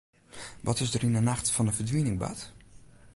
Wat 0.67 0.81
is 0.83 0.91
der 0.93 1.03
yn 1.07 1.17
'e 1.19 1.23
nacht 1.23 1.47
fan 1.55 1.67
de 1.67 1.73
ferdwining 1.77 2.17
bard? 2.21 2.39